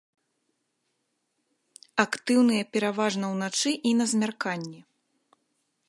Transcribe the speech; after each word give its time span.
Актыўныя 2.05 2.69
пераважна 2.77 3.25
ўначы 3.35 3.71
і 3.91 3.93
на 4.01 4.05
змярканні. 4.15 4.81